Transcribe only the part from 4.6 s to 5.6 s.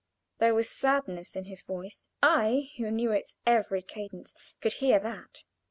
hear that.